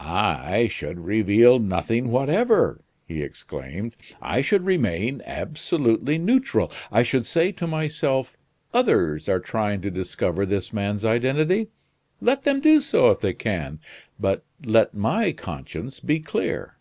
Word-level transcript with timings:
"I 0.00 0.68
should 0.68 1.00
reveal 1.00 1.58
nothing 1.58 2.12
whatever!" 2.12 2.84
he 3.04 3.20
exclaimed. 3.20 3.96
"I 4.22 4.42
should 4.42 4.64
remain 4.64 5.22
absolutely 5.26 6.18
neutral. 6.18 6.70
I 6.92 7.02
should 7.02 7.26
say 7.26 7.50
to 7.50 7.66
myself 7.66 8.36
others 8.72 9.28
are 9.28 9.40
trying 9.40 9.80
to 9.80 9.90
discover 9.90 10.46
this 10.46 10.72
man's 10.72 11.04
identity. 11.04 11.70
Let 12.20 12.44
them 12.44 12.60
do 12.60 12.80
so 12.80 13.10
if 13.10 13.18
they 13.18 13.34
can; 13.34 13.80
but 14.20 14.44
let 14.64 14.94
my 14.94 15.32
conscience 15.32 15.98
be 15.98 16.20
clear." 16.20 16.76